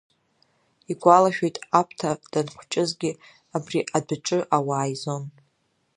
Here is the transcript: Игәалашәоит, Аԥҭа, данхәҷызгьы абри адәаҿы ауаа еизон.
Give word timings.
Игәалашәоит, 0.91 1.55
Аԥҭа, 1.79 2.11
данхәҷызгьы 2.31 3.11
абри 3.55 3.79
адәаҿы 3.97 4.39
ауаа 4.55 4.87
еизон. 4.89 5.23